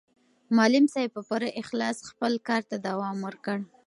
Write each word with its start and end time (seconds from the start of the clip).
معلم 0.57 0.85
صاحب 0.93 1.09
په 1.15 1.21
پوره 1.27 1.49
اخلاص 1.61 1.97
خپل 2.09 2.31
کار 2.47 2.61
ته 2.69 2.75
دوام 2.87 3.17
ورکړ. 3.27 3.57